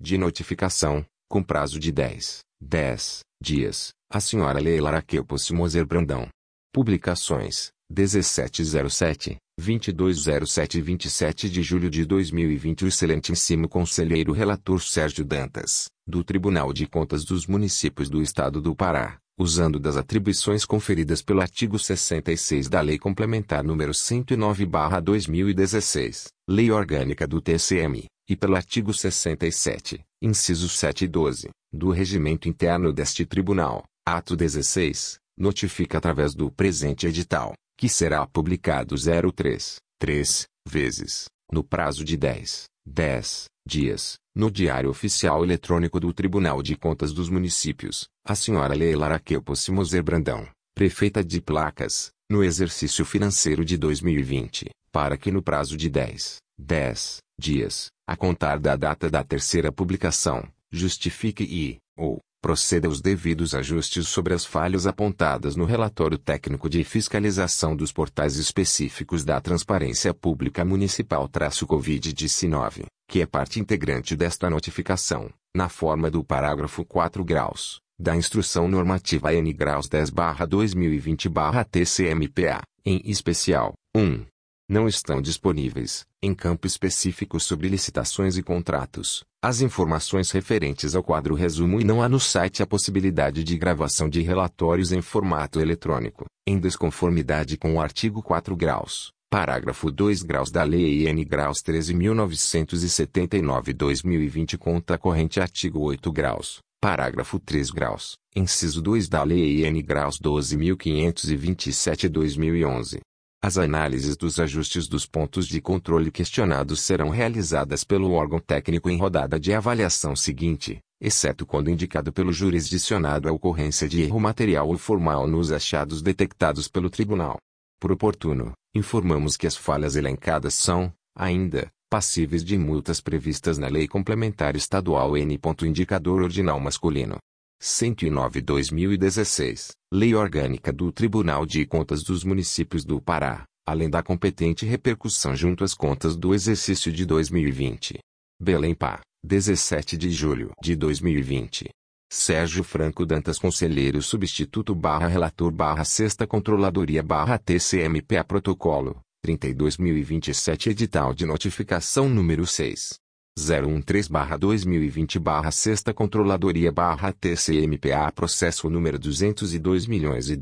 de 0.00 0.18
notificação, 0.18 1.06
com 1.28 1.40
prazo 1.42 1.78
de 1.78 1.92
10, 1.92 2.40
10 2.60 3.20
dias, 3.40 3.92
a 4.10 4.18
senhora 4.20 4.58
Leila 4.58 4.90
Raquel 4.90 5.24
Moser 5.52 5.86
Brandão. 5.86 6.28
Publicações, 6.72 7.70
1707, 7.90 9.36
2207 9.58 10.78
e 10.78 10.82
27 10.82 11.50
de 11.50 11.62
julho 11.62 11.88
de 11.88 12.04
2020 12.04 12.84
O 12.84 12.88
excelentíssimo 12.88 13.68
conselheiro 13.68 14.32
relator 14.32 14.82
Sérgio 14.82 15.24
Dantas, 15.24 15.86
do 16.06 16.24
Tribunal 16.24 16.72
de 16.72 16.86
Contas 16.86 17.24
dos 17.24 17.46
Municípios 17.46 18.10
do 18.10 18.20
Estado 18.20 18.60
do 18.60 18.74
Pará, 18.74 19.18
usando 19.38 19.78
das 19.78 19.96
atribuições 19.96 20.64
conferidas 20.64 21.22
pelo 21.22 21.40
artigo 21.40 21.78
66 21.78 22.68
da 22.68 22.80
Lei 22.80 22.98
Complementar 22.98 23.62
nº 23.64 23.90
109/2016, 23.90 26.26
Lei 26.48 26.72
Orgânica 26.72 27.24
do 27.26 27.40
TCM, 27.40 28.06
e 28.28 28.36
pelo 28.36 28.56
artigo 28.56 28.92
67, 28.92 30.00
incisos 30.20 30.76
7 30.78 31.04
e 31.04 31.08
12, 31.08 31.48
do 31.72 31.90
Regimento 31.90 32.48
Interno 32.48 32.92
deste 32.92 33.24
Tribunal, 33.24 33.84
ato 34.06 34.36
16, 34.36 35.18
notifica 35.38 35.98
através 35.98 36.34
do 36.34 36.50
presente 36.50 37.06
edital, 37.06 37.52
que 37.78 37.88
será 37.88 38.26
publicado 38.26 38.96
03, 38.96 39.76
3 40.00 40.46
vezes, 40.66 41.26
no 41.52 41.62
prazo 41.62 42.04
de 42.04 42.16
10, 42.16 42.64
10 42.84 43.44
dias, 43.68 44.18
no 44.34 44.50
Diário 44.50 44.88
Oficial 44.88 45.44
Eletrônico 45.44 46.00
do 46.00 46.10
Tribunal 46.10 46.62
de 46.62 46.74
Contas 46.74 47.12
dos 47.12 47.28
Municípios, 47.28 48.08
a 48.24 48.34
senhora 48.34 48.74
Leila 48.74 49.08
Raquel 49.08 49.42
Possimoser 49.42 50.02
Brandão, 50.02 50.48
prefeita 50.74 51.22
de 51.22 51.38
Placas, 51.38 52.10
no 52.30 52.42
exercício 52.42 53.04
financeiro 53.04 53.66
de 53.66 53.76
2020, 53.76 54.70
para 54.90 55.18
que 55.18 55.30
no 55.30 55.42
prazo 55.42 55.76
de 55.76 55.90
10, 55.90 56.38
10 56.58 57.18
dias, 57.38 57.88
a 58.06 58.16
contar 58.16 58.58
da 58.58 58.74
data 58.74 59.10
da 59.10 59.22
terceira 59.22 59.70
publicação, 59.70 60.48
justifique 60.72 61.44
e, 61.44 61.76
ou, 61.94 62.20
proceda 62.40 62.86
aos 62.86 63.00
devidos 63.00 63.52
ajustes 63.54 64.06
sobre 64.08 64.32
as 64.32 64.44
falhas 64.44 64.86
apontadas 64.86 65.56
no 65.56 65.64
relatório 65.64 66.16
técnico 66.16 66.68
de 66.68 66.84
fiscalização 66.84 67.74
dos 67.74 67.90
portais 67.92 68.36
específicos 68.36 69.24
da 69.24 69.40
Transparência 69.40 70.14
Pública 70.14 70.64
Municipal-Covid-19, 70.64 72.84
que 73.08 73.20
é 73.20 73.26
parte 73.26 73.58
integrante 73.58 74.14
desta 74.14 74.48
notificação, 74.48 75.28
na 75.54 75.68
forma 75.68 76.08
do 76.10 76.22
parágrafo 76.22 76.84
4 76.84 77.24
graus, 77.24 77.80
da 77.98 78.14
Instrução 78.14 78.68
Normativa 78.68 79.34
N 79.34 79.52
graus 79.52 79.88
10-2020-TCMPA, 79.88 82.60
em 82.84 83.00
especial, 83.04 83.72
1. 83.96 84.24
Não 84.68 84.86
estão 84.86 85.20
disponíveis, 85.22 86.06
em 86.22 86.34
campo 86.34 86.66
específico 86.66 87.40
sobre 87.40 87.68
licitações 87.68 88.36
e 88.36 88.42
contratos, 88.42 89.24
as 89.40 89.60
informações 89.60 90.32
referentes 90.32 90.96
ao 90.96 91.02
quadro 91.02 91.32
resumo 91.32 91.80
e 91.80 91.84
não 91.84 92.02
há 92.02 92.08
no 92.08 92.18
site 92.18 92.60
a 92.60 92.66
possibilidade 92.66 93.44
de 93.44 93.56
gravação 93.56 94.08
de 94.08 94.20
relatórios 94.20 94.90
em 94.90 95.00
formato 95.00 95.60
eletrônico, 95.60 96.24
em 96.44 96.58
desconformidade 96.58 97.56
com 97.56 97.76
o 97.76 97.80
artigo 97.80 98.20
4 98.20 98.56
graus, 98.56 99.12
parágrafo 99.30 99.92
2 99.92 100.24
graus 100.24 100.50
da 100.50 100.64
Lei 100.64 101.06
N 101.06 101.24
graus 101.24 101.62
13.979-2020 101.62 104.58
contra 104.58 104.98
corrente 104.98 105.40
artigo 105.40 105.78
8 105.82 106.10
graus, 106.10 106.58
parágrafo 106.80 107.38
3 107.38 107.70
graus, 107.70 108.16
inciso 108.34 108.82
2 108.82 109.08
da 109.08 109.22
Lei 109.22 109.64
N 109.64 109.80
graus 109.82 110.18
12.527-2011. 110.20 112.98
As 113.40 113.56
análises 113.56 114.16
dos 114.16 114.40
ajustes 114.40 114.88
dos 114.88 115.06
pontos 115.06 115.46
de 115.46 115.60
controle 115.60 116.10
questionados 116.10 116.80
serão 116.80 117.08
realizadas 117.08 117.84
pelo 117.84 118.10
órgão 118.10 118.40
técnico 118.40 118.90
em 118.90 118.98
rodada 118.98 119.38
de 119.38 119.54
avaliação 119.54 120.16
seguinte, 120.16 120.80
exceto 121.00 121.46
quando 121.46 121.70
indicado 121.70 122.12
pelo 122.12 122.32
jurisdicionado 122.32 123.28
a 123.28 123.32
ocorrência 123.32 123.88
de 123.88 124.02
erro 124.02 124.18
material 124.18 124.68
ou 124.68 124.76
formal 124.76 125.28
nos 125.28 125.52
achados 125.52 126.02
detectados 126.02 126.66
pelo 126.66 126.90
tribunal. 126.90 127.38
Por 127.80 127.92
oportuno, 127.92 128.54
informamos 128.74 129.36
que 129.36 129.46
as 129.46 129.56
falhas 129.56 129.94
elencadas 129.94 130.54
são, 130.54 130.92
ainda, 131.16 131.70
passíveis 131.88 132.44
de 132.44 132.58
multas 132.58 133.00
previstas 133.00 133.56
na 133.56 133.68
Lei 133.68 133.86
Complementar 133.86 134.56
Estadual 134.56 135.16
N. 135.16 135.38
Indicador 135.62 136.22
Ordinal 136.22 136.58
Masculino. 136.58 137.18
109-2016, 137.62 139.72
Lei 139.92 140.14
Orgânica 140.14 140.72
do 140.72 140.90
Tribunal 140.92 141.44
de 141.44 141.66
Contas 141.66 142.02
dos 142.02 142.24
Municípios 142.24 142.82
do 142.84 142.98
Pará, 143.00 143.44
além 143.66 143.90
da 143.90 144.02
competente 144.02 144.64
repercussão 144.64 145.36
junto 145.36 145.64
às 145.64 145.74
contas 145.74 146.16
do 146.16 146.34
exercício 146.34 146.90
de 146.92 147.04
2020. 147.04 147.98
Belém 148.40 148.74
Pá, 148.74 149.00
17 149.24 149.96
de 149.96 150.10
julho 150.10 150.52
de 150.62 150.76
2020. 150.76 151.68
Sérgio 152.10 152.64
Franco 152.64 153.04
Dantas 153.04 153.38
Conselheiro 153.38 154.00
Substituto 154.00 154.74
barra 154.74 155.08
Relator 155.08 155.50
barra 155.50 155.84
Sexta 155.84 156.26
Controladoria 156.26 157.02
barra 157.02 157.36
TCMPA 157.36 158.24
Protocolo, 158.24 158.98
32.027 159.26 160.68
Edital 160.68 161.12
de 161.12 161.26
Notificação 161.26 162.08
número 162.08 162.46
6. 162.46 162.98
013-2020-6 163.38 165.94
Controladoria-TCMPA 165.94 168.12
Processo 168.12 168.68
número 168.68 168.98
202 168.98 169.86
milhões 169.86 170.28
e 170.28 170.36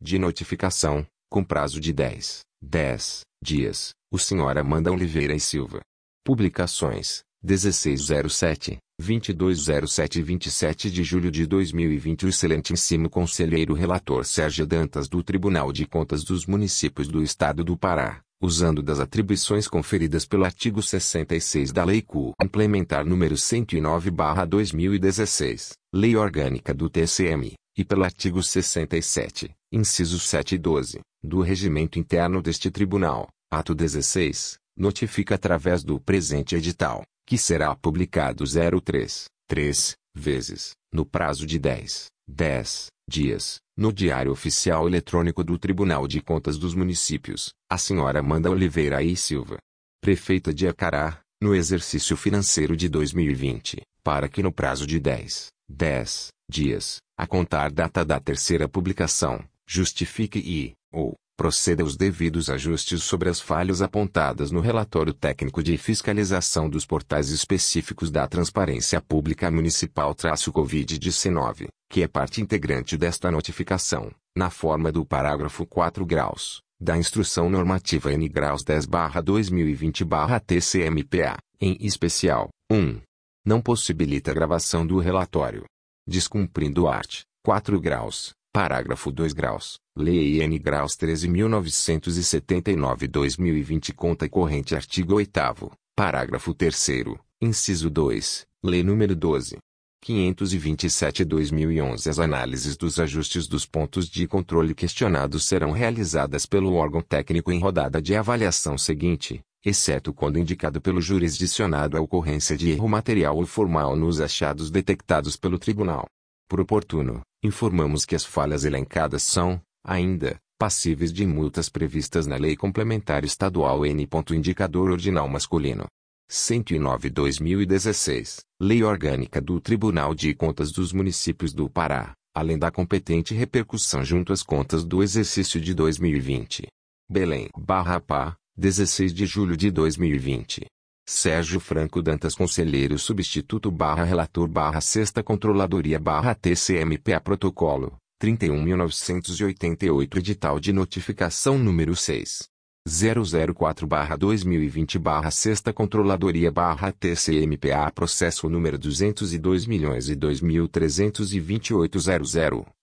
de 0.00 0.18
notificação, 0.18 1.06
com 1.28 1.44
prazo 1.44 1.80
de 1.80 1.92
10, 1.92 2.40
10 2.62 3.20
dias, 3.42 3.90
o 4.12 4.18
Sr. 4.18 4.58
Amanda 4.58 4.92
Oliveira 4.92 5.34
e 5.34 5.40
Silva. 5.40 5.80
Publicações, 6.24 7.22
1607, 7.42 8.78
2207 9.00 10.18
e 10.18 10.22
27 10.22 10.90
de 10.90 11.02
julho 11.02 11.30
de 11.30 11.46
2020 11.46 12.26
O 12.26 12.28
excelentíssimo 12.28 13.10
conselheiro 13.10 13.74
relator 13.74 14.24
Sérgio 14.24 14.66
Dantas 14.66 15.08
do 15.08 15.22
Tribunal 15.22 15.72
de 15.72 15.86
Contas 15.86 16.22
dos 16.22 16.46
Municípios 16.46 17.08
do 17.08 17.22
Estado 17.22 17.64
do 17.64 17.76
Pará 17.76 18.22
usando 18.40 18.82
das 18.82 18.98
atribuições 18.98 19.68
conferidas 19.68 20.24
pelo 20.24 20.44
artigo 20.44 20.82
66 20.82 21.72
da 21.72 21.84
Lei 21.84 22.00
CU 22.00 22.32
Implementar 22.42 23.04
número 23.04 23.36
109/2016, 23.36 25.72
Lei 25.92 26.16
Orgânica 26.16 26.72
do 26.72 26.88
TCM, 26.88 27.52
e 27.76 27.84
pelo 27.84 28.04
artigo 28.04 28.42
67, 28.42 29.50
incisos 29.70 30.26
7 30.28 30.54
e 30.54 30.58
12, 30.58 31.00
do 31.22 31.40
Regimento 31.40 31.98
Interno 31.98 32.40
deste 32.40 32.70
Tribunal, 32.70 33.28
ato 33.50 33.74
16, 33.74 34.56
notifica 34.76 35.34
através 35.34 35.84
do 35.84 36.00
presente 36.00 36.56
edital, 36.56 37.02
que 37.26 37.36
será 37.36 37.76
publicado 37.76 38.44
03, 38.44 39.26
3, 39.46 39.94
vezes, 40.14 40.70
no 40.92 41.04
prazo 41.04 41.46
de 41.46 41.58
10, 41.58 42.06
10 42.26 42.86
dias, 43.10 43.60
no 43.76 43.92
Diário 43.92 44.30
Oficial 44.30 44.86
Eletrônico 44.86 45.42
do 45.42 45.58
Tribunal 45.58 46.06
de 46.06 46.22
Contas 46.22 46.56
dos 46.56 46.76
Municípios, 46.76 47.52
a 47.68 47.76
senhora 47.76 48.20
Amanda 48.20 48.48
Oliveira 48.48 49.02
e 49.02 49.16
Silva, 49.16 49.58
prefeita 50.00 50.54
de 50.54 50.68
Acará, 50.68 51.18
no 51.42 51.52
exercício 51.52 52.16
financeiro 52.16 52.76
de 52.76 52.88
2020, 52.88 53.82
para 54.04 54.28
que 54.28 54.44
no 54.44 54.52
prazo 54.52 54.86
de 54.86 55.00
10, 55.00 55.48
10 55.68 56.28
dias, 56.48 56.98
a 57.18 57.26
contar 57.26 57.72
data 57.72 58.04
da 58.04 58.20
terceira 58.20 58.68
publicação, 58.68 59.42
justifique 59.68 60.38
e, 60.38 60.74
ou, 60.92 61.16
proceda 61.36 61.82
aos 61.82 61.96
devidos 61.96 62.48
ajustes 62.48 63.02
sobre 63.02 63.28
as 63.28 63.40
falhas 63.40 63.82
apontadas 63.82 64.52
no 64.52 64.60
relatório 64.60 65.12
técnico 65.12 65.64
de 65.64 65.76
fiscalização 65.76 66.70
dos 66.70 66.86
portais 66.86 67.30
específicos 67.30 68.08
da 68.10 68.28
Transparência 68.28 69.00
Pública 69.00 69.50
Municipal-Covid-19, 69.50 71.66
que 71.90 72.02
é 72.04 72.08
parte 72.08 72.40
integrante 72.40 72.96
desta 72.96 73.32
notificação, 73.32 74.12
na 74.36 74.48
forma 74.48 74.92
do 74.92 75.04
parágrafo 75.04 75.66
4 75.66 76.06
graus, 76.06 76.62
da 76.80 76.96
Instrução 76.96 77.50
Normativa 77.50 78.12
N 78.12 78.28
graus 78.28 78.62
10-2020-TCMPA, 78.62 81.36
em 81.60 81.76
especial, 81.80 82.48
1. 82.70 83.00
Não 83.44 83.60
possibilita 83.60 84.30
a 84.30 84.34
gravação 84.34 84.86
do 84.86 85.00
relatório. 85.00 85.64
Descumprindo 86.06 86.86
art. 86.86 87.22
4 87.42 87.80
graus, 87.80 88.30
parágrafo 88.52 89.10
2 89.10 89.32
graus, 89.32 89.78
Lei 89.96 90.42
N 90.42 90.58
graus 90.58 90.94
13.979-2020 90.96 93.94
Conta 93.94 94.28
corrente 94.28 94.76
Artigo 94.76 95.14
8 95.14 95.72
Parágrafo 95.96 96.52
3 96.54 97.16
Inciso 97.40 97.88
2, 97.90 98.46
Lei 98.62 98.82
nº 98.82 99.14
12. 99.14 99.56
527-2011 100.04 102.08
As 102.08 102.18
análises 102.18 102.76
dos 102.76 102.98
ajustes 102.98 103.46
dos 103.46 103.64
pontos 103.66 104.08
de 104.08 104.26
controle 104.26 104.74
questionados 104.74 105.44
serão 105.44 105.72
realizadas 105.72 106.46
pelo 106.46 106.72
órgão 106.74 107.02
técnico 107.02 107.52
em 107.52 107.60
rodada 107.60 108.00
de 108.00 108.16
avaliação 108.16 108.78
seguinte, 108.78 109.42
exceto 109.64 110.14
quando 110.14 110.38
indicado 110.38 110.80
pelo 110.80 111.00
jurisdicionado 111.00 111.96
a 111.96 112.00
ocorrência 112.00 112.56
de 112.56 112.70
erro 112.70 112.88
material 112.88 113.36
ou 113.36 113.46
formal 113.46 113.94
nos 113.94 114.20
achados 114.20 114.70
detectados 114.70 115.36
pelo 115.36 115.58
tribunal. 115.58 116.06
Por 116.48 116.60
oportuno, 116.60 117.20
informamos 117.44 118.04
que 118.04 118.16
as 118.16 118.24
falhas 118.24 118.64
elencadas 118.64 119.22
são, 119.22 119.60
ainda, 119.84 120.36
passíveis 120.58 121.12
de 121.12 121.24
multas 121.26 121.68
previstas 121.68 122.26
na 122.26 122.36
Lei 122.36 122.56
Complementar 122.56 123.24
Estadual 123.24 123.86
N. 123.86 124.08
Indicador 124.32 124.90
Ordinal 124.90 125.28
Masculino. 125.28 125.86
109/2016, 126.30 128.44
Lei 128.60 128.84
Orgânica 128.84 129.40
do 129.40 129.60
Tribunal 129.60 130.14
de 130.14 130.32
Contas 130.32 130.70
dos 130.70 130.92
Municípios 130.92 131.52
do 131.52 131.68
Pará, 131.68 132.12
além 132.32 132.56
da 132.56 132.70
competente 132.70 133.34
repercussão 133.34 134.04
junto 134.04 134.32
às 134.32 134.44
contas 134.44 134.84
do 134.84 135.02
exercício 135.02 135.60
de 135.60 135.74
2020. 135.74 136.68
Belém, 137.10 137.48
Barra 137.58 137.98
Pá, 137.98 138.36
16 138.56 139.12
de 139.12 139.26
julho 139.26 139.56
de 139.56 139.72
2020. 139.72 140.66
Sérgio 141.08 141.58
Franco 141.58 142.00
Dantas 142.00 142.36
Conselheiro 142.36 142.96
Substituto 142.96 143.68
barra 143.68 144.04
Relator 144.04 144.46
barra 144.46 144.80
Sexta 144.80 145.24
Controladoria 145.24 145.98
barra 145.98 146.36
TCMPA 146.36 147.20
Protocolo, 147.20 147.96
31.988 148.22 150.16
Edital 150.16 150.60
de 150.60 150.72
Notificação 150.72 151.58
número 151.58 151.96
6. 151.96 152.49
004-2020 152.88 155.30
Sexta 155.30 155.72
Controladoria 155.72 156.52
TCMPA 156.98 157.90
Processo 157.94 158.48
número 158.48 158.78
202 158.78 159.66
milhões 159.66 160.08
e 160.08 160.16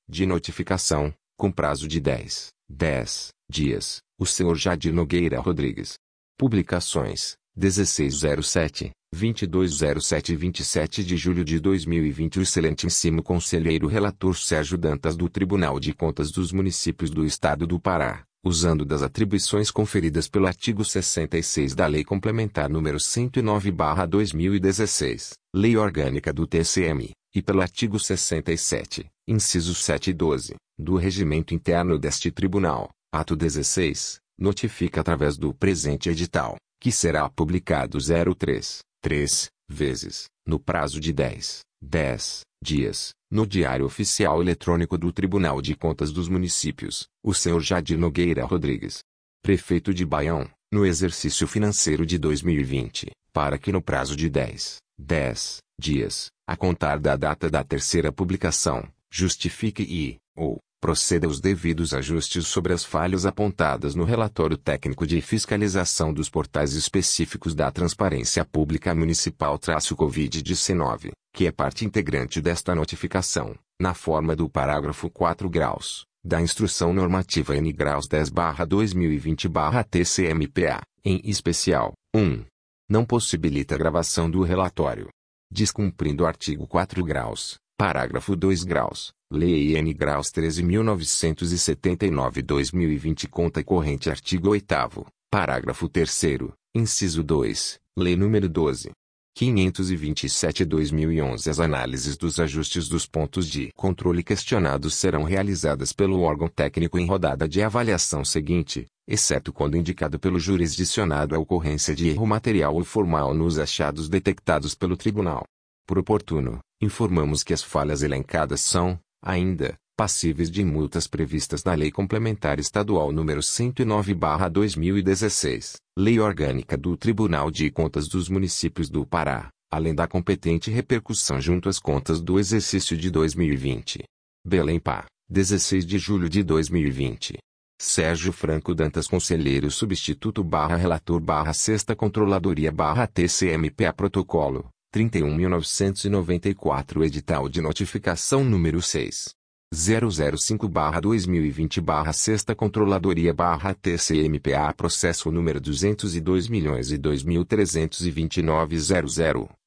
de 0.07 0.25
notificação, 0.25 1.13
com 1.36 1.51
prazo 1.51 1.88
de 1.88 1.99
10, 1.99 2.49
10 2.69 3.29
dias, 3.49 4.01
o 4.19 4.25
senhor 4.25 4.55
Jadir 4.55 4.93
Nogueira 4.93 5.39
Rodrigues. 5.39 5.95
Publicações, 6.38 7.36
1607, 7.55 8.91
2207 9.12 10.33
e 10.33 10.36
27 10.36 11.03
de 11.03 11.17
julho 11.17 11.43
de 11.43 11.60
2020 11.60 12.38
O 12.38 12.43
excelentíssimo 12.43 13.23
conselheiro 13.23 13.88
relator 13.88 14.38
Sérgio 14.38 14.77
Dantas 14.77 15.17
do 15.17 15.27
Tribunal 15.27 15.79
de 15.79 15.91
Contas 15.93 16.29
dos 16.29 16.51
Municípios 16.51 17.10
do 17.10 17.25
Estado 17.25 17.65
do 17.65 17.79
Pará, 17.79 18.27
usando 18.43 18.86
das 18.86 19.02
atribuições 19.02 19.71
conferidas 19.71 20.28
pelo 20.28 20.45
artigo 20.47 20.86
66 20.86 21.73
da 21.76 21.88
Lei 21.88 22.04
Complementar 22.04 22.69
número 22.69 22.97
109/2016, 22.97 25.34
Lei 25.56 25.78
Orgânica 25.78 26.32
do 26.32 26.45
TCM, 26.47 27.12
e 27.36 27.41
pelo 27.41 27.62
artigo 27.62 28.00
67, 28.00 29.08
incisos 29.28 29.84
7 29.84 30.12
e 30.12 30.13
12, 30.13 30.56
do 30.78 30.95
Regimento 30.95 31.54
Interno 31.54 32.00
deste 32.00 32.32
Tribunal, 32.32 32.89
ato 33.13 33.36
16, 33.36 34.19
notifica 34.39 35.02
através 35.02 35.38
do 35.38 35.54
presente 35.54 36.10
edital, 36.10 36.56
que 36.80 36.91
será 36.91 37.30
publicado 37.30 37.97
03, 38.00 38.80
3, 39.02 39.47
vezes, 39.69 40.26
no 40.45 40.60
prazo 40.60 41.00
de 41.00 41.12
10, 41.12 41.62
10 41.82 42.41
dias, 42.63 43.12
no 43.30 43.46
Diário 43.46 43.86
Oficial 43.86 44.42
Eletrônico 44.42 44.98
do 44.98 45.12
Tribunal 45.12 45.62
de 45.62 45.76
Contas 45.76 46.12
dos 46.12 46.30
Municípios, 46.30 47.08
o 47.22 47.34
senhor 47.34 47.62
Jadir 47.62 47.98
Nogueira 47.98 48.46
Rodrigues, 48.46 49.04
prefeito 49.42 49.94
de 49.94 50.06
Baião, 50.06 50.50
no 50.72 50.86
exercício 50.86 51.48
financeiro 51.48 52.06
de 52.06 52.18
2020, 52.18 53.12
para 53.34 53.58
que 53.58 53.72
no 53.72 53.82
prazo 53.82 54.16
de 54.16 54.30
10, 54.30 54.78
10 54.98 55.58
dias, 55.80 56.28
a 56.48 56.56
contar 56.56 57.00
da 57.00 57.16
data 57.16 57.50
da 57.50 57.63
terceira 57.63 58.12
publicação, 58.12 58.88
justifique 59.12 59.84
e, 59.84 60.18
ou, 60.36 60.60
proceda 60.80 61.26
aos 61.28 61.40
devidos 61.40 61.94
ajustes 61.94 62.48
sobre 62.48 62.74
as 62.74 62.84
falhas 62.84 63.26
apontadas 63.26 63.96
no 63.96 64.04
relatório 64.04 64.58
técnico 64.58 65.08
de 65.08 65.22
fiscalização 65.22 66.13
dos 66.13 66.30
portais 66.30 66.74
específicos 66.74 67.56
da 67.56 67.72
Transparência 67.72 68.44
Pública 68.46 68.94
Municipal-Covid-19, 68.94 71.12
que 71.34 71.48
é 71.48 71.52
parte 71.52 71.86
integrante 71.86 72.42
desta 72.42 72.76
notificação, 72.76 73.56
na 73.80 73.94
forma 73.94 74.36
do 74.36 74.50
parágrafo 74.50 75.10
4 75.10 75.50
graus, 75.50 76.04
da 76.24 76.42
Instrução 76.42 76.92
Normativa 76.94 77.56
N 77.56 77.72
graus 77.72 78.08
10/2020/TCMPA, 78.08 80.82
em 81.04 81.22
especial, 81.24 81.94
1. 82.16 82.44
Não 82.90 83.06
possibilita 83.06 83.76
a 83.76 83.78
gravação 83.78 84.30
do 84.30 84.44
relatório. 84.44 85.10
Descumprindo 85.52 86.24
o 86.24 86.28
artigo 86.28 86.66
4 86.68 87.04
graus, 87.04 87.58
parágrafo 87.78 88.36
2 88.36 88.63
graus, 88.63 89.12
Lei 89.30 89.76
N 89.76 89.94
graus 89.94 90.32
13.979-2020 90.32 93.28
conta 93.28 93.62
corrente 93.62 94.10
artigo 94.10 94.52
8 94.52 95.06
parágrafo 95.30 95.90
3 95.90 96.48
inciso 96.74 97.22
2, 97.24 97.78
Lei 98.00 98.16
nº 98.16 98.48
12. 98.48 98.92
527-2011 99.38 101.50
As 101.50 101.60
análises 101.60 102.16
dos 102.16 102.40
ajustes 102.40 102.88
dos 102.88 103.06
pontos 103.06 103.50
de 103.50 103.70
controle 103.76 104.24
questionados 104.24 104.94
serão 104.94 105.24
realizadas 105.24 105.92
pelo 105.92 106.22
órgão 106.22 106.48
técnico 106.48 106.98
em 106.98 107.06
rodada 107.06 107.50
de 107.50 107.62
avaliação 107.62 108.24
seguinte, 108.24 108.86
exceto 109.06 109.52
quando 109.52 109.76
indicado 109.76 110.18
pelo 110.18 110.40
jurisdicionado 110.40 111.36
a 111.36 111.40
ocorrência 111.40 111.94
de 111.94 112.08
erro 112.08 112.26
material 112.26 112.76
ou 112.76 112.86
formal 112.86 113.34
nos 113.34 113.60
achados 113.60 114.08
detectados 114.08 114.74
pelo 114.74 114.96
tribunal. 114.96 115.44
Por 115.86 116.00
oportuno, 116.00 116.60
informamos 116.82 117.44
que 117.44 117.54
as 117.54 117.62
falhas 117.62 118.04
elencadas 118.04 118.62
são, 118.62 118.98
ainda, 119.21 119.77
passíveis 119.95 120.51
de 120.51 120.63
multas 120.63 121.08
previstas 121.08 121.63
na 121.63 121.73
Lei 121.73 121.91
Complementar 121.91 122.60
Estadual 122.60 123.12
nº 123.12 123.41
109/2016, 123.41 125.77
Lei 125.97 126.19
Orgânica 126.19 126.77
do 126.77 126.95
Tribunal 126.95 127.49
de 127.49 127.71
Contas 127.71 128.08
dos 128.08 128.30
Municípios 128.30 128.89
do 128.89 129.03
Pará, 129.06 129.49
além 129.71 129.95
da 129.95 130.08
competente 130.08 130.69
repercussão 130.69 131.41
junto 131.41 131.67
às 131.67 131.80
contas 131.80 132.21
do 132.21 132.39
exercício 132.39 132.95
de 132.95 133.10
2020. 133.10 134.03
Belém 134.45 134.80
Pá, 134.80 135.06
16 135.30 135.86
de 135.86 135.97
julho 135.97 136.30
de 136.30 136.43
2020. 136.43 137.38
Sérgio 137.80 138.32
Franco 138.32 138.73
Dantas 138.73 139.08
Conselheiro 139.08 139.69
Substituto 139.69 140.43
barra 140.43 140.75
Relator 140.75 141.19
barra 141.19 141.53
Sexta 141.53 141.95
Controladoria 141.95 142.71
barra 142.71 143.06
TCMPA 143.06 143.93
Protocolo, 143.93 144.67
31.994 144.93 147.06
Edital 147.06 147.50
de 147.50 147.62
Notificação 147.62 148.43
número 148.43 148.82
6. 148.82 149.38
005-2020 149.73 151.82
Sexta 152.13 152.54
Controladoria 152.56 153.34
TCMPA 153.82 154.73
Processo 154.73 155.30
número 155.30 155.60
202 155.60 156.47
milhões 156.47 156.89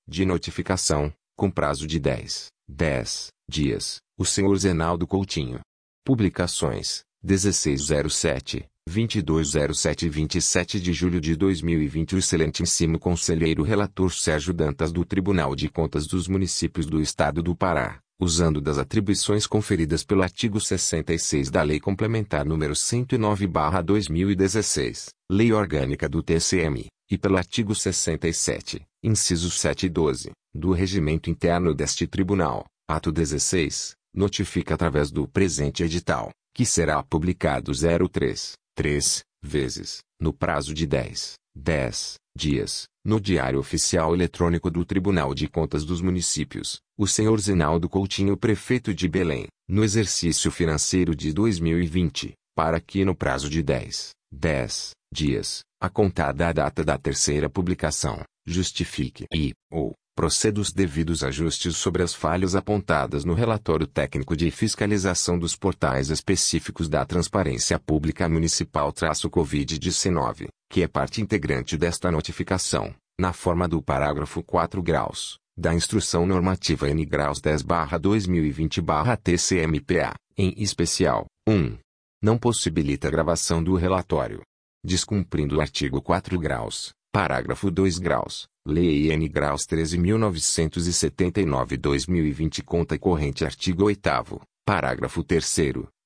de 0.08 0.24
notificação, 0.24 1.12
com 1.36 1.50
prazo 1.50 1.86
de 1.86 1.98
10, 1.98 2.46
10 2.66 3.28
dias, 3.48 4.00
o 4.18 4.24
senhor 4.24 4.56
Zenaldo 4.56 5.06
Coutinho. 5.06 5.60
Publicações, 6.02 7.02
1607, 7.22 8.66
2207 8.90 10.06
e 10.06 10.08
27 10.08 10.80
de 10.80 10.92
julho 10.92 11.20
de 11.20 11.36
2020 11.36 12.16
O 12.16 12.18
excelentíssimo 12.18 12.98
conselheiro 12.98 13.62
relator 13.62 14.12
Sérgio 14.12 14.52
Dantas 14.52 14.90
do 14.90 15.04
Tribunal 15.04 15.54
de 15.54 15.68
Contas 15.68 16.08
dos 16.08 16.26
Municípios 16.26 16.86
do 16.86 17.00
Estado 17.00 17.40
do 17.40 17.54
Pará, 17.54 18.00
usando 18.20 18.60
das 18.60 18.78
atribuições 18.78 19.46
conferidas 19.46 20.02
pelo 20.02 20.24
artigo 20.24 20.60
66 20.60 21.50
da 21.50 21.62
Lei 21.62 21.78
Complementar 21.78 22.44
nº 22.44 22.74
109/2016, 22.74 25.10
Lei 25.30 25.52
Orgânica 25.52 26.08
do 26.08 26.20
TCM, 26.20 26.86
e 27.08 27.16
pelo 27.16 27.36
artigo 27.36 27.76
67, 27.76 28.82
incisos 29.04 29.60
7 29.60 29.86
e 29.86 29.88
12, 29.88 30.32
do 30.52 30.72
Regimento 30.72 31.30
Interno 31.30 31.72
deste 31.72 32.08
Tribunal, 32.08 32.64
ato 32.88 33.12
16, 33.12 33.94
notifica 34.12 34.74
através 34.74 35.12
do 35.12 35.28
presente 35.28 35.84
edital, 35.84 36.32
que 36.52 36.66
será 36.66 37.00
publicado 37.04 37.70
03 37.72 38.58
três 38.74 39.22
vezes, 39.42 39.98
no 40.20 40.32
prazo 40.32 40.74
de 40.74 40.86
10, 40.86 41.34
10 41.54 42.14
dias, 42.36 42.84
no 43.04 43.20
Diário 43.20 43.58
Oficial 43.58 44.14
Eletrônico 44.14 44.70
do 44.70 44.84
Tribunal 44.84 45.34
de 45.34 45.48
Contas 45.48 45.84
dos 45.84 46.00
Municípios, 46.00 46.80
o 46.98 47.06
senhor 47.06 47.40
Zenaldo 47.40 47.88
Coutinho 47.88 48.36
Prefeito 48.36 48.94
de 48.94 49.08
Belém, 49.08 49.46
no 49.68 49.82
exercício 49.82 50.50
financeiro 50.50 51.14
de 51.14 51.32
2020, 51.32 52.34
para 52.54 52.80
que 52.80 53.04
no 53.04 53.14
prazo 53.14 53.48
de 53.48 53.62
10, 53.62 54.10
10 54.32 54.90
dias, 55.12 55.60
a 55.80 55.88
contar 55.88 56.32
da 56.32 56.52
data 56.52 56.84
da 56.84 56.98
terceira 56.98 57.48
publicação, 57.48 58.22
justifique 58.46 59.24
e, 59.32 59.52
ou, 59.70 59.94
proceda 60.20 60.60
os 60.60 60.70
devidos 60.70 61.24
ajustes 61.24 61.78
sobre 61.78 62.02
as 62.02 62.12
falhas 62.12 62.54
apontadas 62.54 63.24
no 63.24 63.32
relatório 63.32 63.86
técnico 63.86 64.36
de 64.36 64.50
fiscalização 64.50 65.38
dos 65.38 65.56
portais 65.56 66.10
específicos 66.10 66.90
da 66.90 67.06
Transparência 67.06 67.78
Pública 67.78 68.28
Municipal-Covid-19, 68.28 70.48
que 70.70 70.82
é 70.82 70.86
parte 70.86 71.22
integrante 71.22 71.78
desta 71.78 72.10
notificação, 72.10 72.94
na 73.18 73.32
forma 73.32 73.66
do 73.66 73.80
parágrafo 73.80 74.42
4 74.42 74.82
graus, 74.82 75.38
da 75.56 75.72
Instrução 75.72 76.26
Normativa 76.26 76.90
N 76.90 77.02
graus 77.06 77.40
10/2020/TCMPA, 77.40 80.12
em 80.36 80.52
especial, 80.58 81.24
1. 81.48 81.78
Não 82.22 82.36
possibilita 82.36 83.08
a 83.08 83.10
gravação 83.10 83.64
do 83.64 83.74
relatório. 83.74 84.42
Descumprindo 84.84 85.56
o 85.56 85.62
artigo 85.62 86.02
4 86.02 86.38
graus, 86.38 86.92
parágrafo 87.12 87.70
2 87.70 87.98
graus, 87.98 88.48
Lei 88.64 89.10
N. 89.10 89.28
Graus 89.28 89.66
13.979-2020 89.66 92.62
Conta 92.62 92.98
corrente 92.98 93.44
Artigo 93.44 93.84
8 93.84 94.40
Parágrafo 94.64 95.22
3 95.24 95.56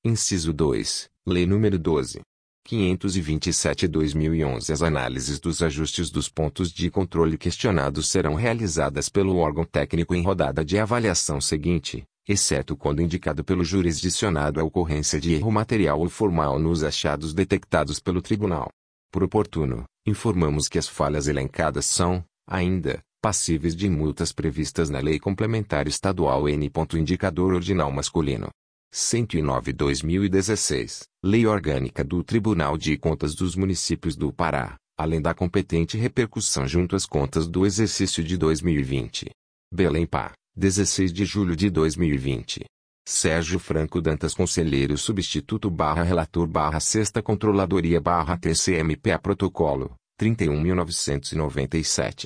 Inciso 0.03 0.51
2, 0.51 1.07
Lei 1.27 1.45
nº 1.45 1.77
12. 1.77 2.21
527-2011 2.67 4.71
As 4.71 4.81
análises 4.81 5.39
dos 5.39 5.61
ajustes 5.61 6.09
dos 6.09 6.27
pontos 6.27 6.71
de 6.71 6.89
controle 6.89 7.37
questionados 7.37 8.09
serão 8.09 8.33
realizadas 8.33 9.07
pelo 9.07 9.37
órgão 9.37 9.63
técnico 9.63 10.15
em 10.15 10.23
rodada 10.23 10.65
de 10.65 10.79
avaliação 10.79 11.39
seguinte, 11.39 12.03
exceto 12.27 12.75
quando 12.75 13.03
indicado 13.03 13.43
pelo 13.43 13.63
jurisdicionado 13.63 14.59
a 14.59 14.63
ocorrência 14.63 15.19
de 15.19 15.35
erro 15.35 15.51
material 15.51 15.99
ou 15.99 16.09
formal 16.09 16.57
nos 16.57 16.83
achados 16.83 17.31
detectados 17.31 17.99
pelo 17.99 18.23
tribunal. 18.23 18.71
Por 19.15 19.23
oportuno, 19.23 19.85
informamos 20.05 20.67
que 20.67 20.77
as 20.77 20.89
falhas 20.89 21.29
elencadas 21.29 21.85
são, 21.85 22.21
ainda, 22.45 23.01
passíveis 23.21 23.73
de 23.73 23.89
multas 23.89 24.33
previstas 24.33 24.89
na 24.89 24.99
Lei 24.99 25.21
Complementar 25.21 25.87
Estadual 25.87 26.49
N. 26.49 26.69
Indicador 26.95 27.53
Ordinal 27.53 27.89
Masculino. 27.93 28.49
109-2016, 28.93 31.03
Lei 31.23 31.47
Orgânica 31.47 32.03
do 32.03 32.25
Tribunal 32.25 32.77
de 32.77 32.97
Contas 32.97 33.33
dos 33.33 33.55
Municípios 33.55 34.17
do 34.17 34.33
Pará, 34.33 34.75
além 34.97 35.21
da 35.21 35.33
competente 35.33 35.97
repercussão 35.97 36.67
junto 36.67 36.93
às 36.93 37.05
contas 37.05 37.47
do 37.47 37.65
exercício 37.65 38.21
de 38.21 38.37
2020. 38.37 39.29
Belém 39.73 40.05
Pá, 40.05 40.33
16 40.57 41.13
de 41.13 41.23
julho 41.23 41.55
de 41.55 41.69
2020. 41.69 42.65
Sérgio 43.07 43.59
Franco 43.59 44.01
Dantas 44.01 44.33
Conselheiro 44.33 44.97
Substituto 44.97 45.69
barra 45.69 46.01
Relator 46.01 46.47
barra 46.47 46.79
Sexta 46.79 47.21
Controladoria 47.21 48.01
barra 48.01 48.35
TCMPA 48.35 49.19
Protocolo, 49.19 49.93
31.997. 50.19 52.23